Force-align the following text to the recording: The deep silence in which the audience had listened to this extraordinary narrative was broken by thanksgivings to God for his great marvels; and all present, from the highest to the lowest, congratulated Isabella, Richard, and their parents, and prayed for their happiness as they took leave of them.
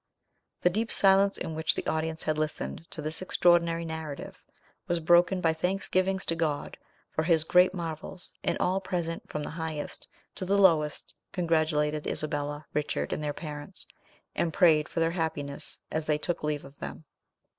The 0.61 0.71
deep 0.71 0.91
silence 0.91 1.37
in 1.37 1.53
which 1.53 1.75
the 1.75 1.85
audience 1.85 2.23
had 2.23 2.39
listened 2.39 2.89
to 2.89 3.03
this 3.03 3.21
extraordinary 3.21 3.85
narrative 3.85 4.43
was 4.87 4.99
broken 4.99 5.41
by 5.41 5.53
thanksgivings 5.53 6.25
to 6.25 6.35
God 6.35 6.75
for 7.11 7.21
his 7.21 7.43
great 7.43 7.71
marvels; 7.75 8.33
and 8.43 8.57
all 8.57 8.81
present, 8.81 9.29
from 9.29 9.43
the 9.43 9.51
highest 9.51 10.07
to 10.33 10.43
the 10.43 10.57
lowest, 10.57 11.13
congratulated 11.31 12.07
Isabella, 12.07 12.65
Richard, 12.73 13.13
and 13.13 13.23
their 13.23 13.31
parents, 13.31 13.85
and 14.33 14.51
prayed 14.51 14.89
for 14.89 15.01
their 15.01 15.11
happiness 15.11 15.79
as 15.91 16.05
they 16.05 16.17
took 16.17 16.41
leave 16.43 16.65
of 16.65 16.79
them. 16.79 17.03